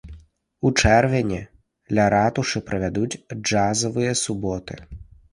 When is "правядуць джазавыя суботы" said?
2.69-4.79